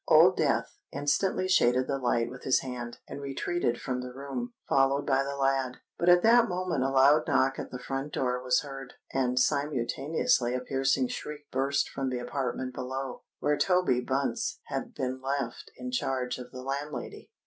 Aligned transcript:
Old 0.07 0.35
Death 0.35 0.79
instantly 0.91 1.47
shaded 1.47 1.85
the 1.85 1.99
light 1.99 2.27
with 2.27 2.41
his 2.43 2.61
hand, 2.61 2.97
and 3.07 3.21
retreated 3.21 3.79
from 3.79 4.01
the 4.01 4.11
room, 4.11 4.51
followed 4.67 5.05
by 5.05 5.23
the 5.23 5.35
lad. 5.35 5.77
But 5.99 6.09
at 6.09 6.23
that 6.23 6.49
moment 6.49 6.83
a 6.83 6.89
loud 6.89 7.27
knock 7.27 7.59
at 7.59 7.69
the 7.69 7.77
front 7.77 8.11
door 8.11 8.41
was 8.41 8.61
heard; 8.61 8.93
and 9.13 9.37
simultaneously 9.37 10.55
a 10.55 10.59
piercing 10.61 11.07
shriek 11.09 11.51
burst 11.51 11.87
from 11.87 12.09
the 12.09 12.17
apartment 12.17 12.73
below, 12.73 13.21
where 13.37 13.59
Toby 13.59 13.99
Bunce 14.01 14.59
had 14.69 14.95
been 14.95 15.21
left 15.21 15.69
in 15.77 15.91
charge 15.91 16.39
of 16.39 16.49
the 16.49 16.63
landlady. 16.63 17.29